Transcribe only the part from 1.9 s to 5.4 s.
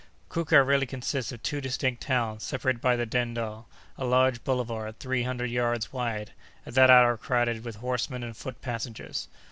towns, separated by the "Dendal," a large boulevard three